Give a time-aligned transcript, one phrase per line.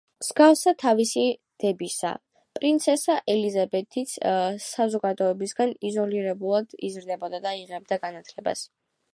[0.21, 1.25] მსგავსად თავისი
[1.63, 2.13] დებისა,
[2.59, 4.15] პრინცესა ელიზაბეთიც
[4.69, 8.67] საზოგადოებისაგან იზოლირებულად იზრდებოდა და იღებდა განათლებას.